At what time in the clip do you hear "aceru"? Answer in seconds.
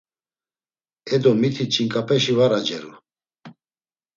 2.57-2.93